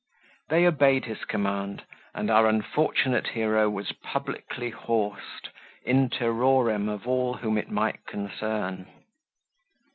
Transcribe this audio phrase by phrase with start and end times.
[0.49, 1.83] They obeyed his command,
[2.15, 5.49] and our unfortunate hero was publicly horsed,
[5.85, 8.87] in terrorem of all whom it might concern.